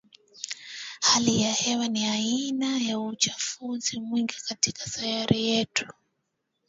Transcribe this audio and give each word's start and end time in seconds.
ya 0.31 0.37
hali 1.09 1.41
ya 1.41 1.51
hewaNi 1.53 2.05
aina 2.07 2.19
nyingine 2.21 2.87
ya 2.87 2.99
uchafuzi 2.99 3.99
mwingi 3.99 4.35
katika 4.47 4.85
sayari 4.85 5.43
yetu 5.49 5.87